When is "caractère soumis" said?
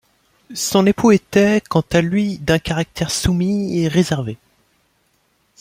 2.57-3.77